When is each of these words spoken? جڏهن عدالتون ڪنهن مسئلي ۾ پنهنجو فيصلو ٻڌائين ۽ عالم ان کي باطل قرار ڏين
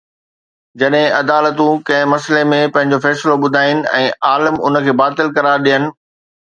جڏهن 0.83 1.13
عدالتون 1.17 1.83
ڪنهن 1.91 2.09
مسئلي 2.15 2.41
۾ 2.55 2.61
پنهنجو 2.79 3.01
فيصلو 3.07 3.39
ٻڌائين 3.47 3.87
۽ 4.03 4.11
عالم 4.33 4.61
ان 4.67 4.85
کي 4.89 5.01
باطل 5.07 5.35
قرار 5.41 5.67
ڏين 5.71 5.91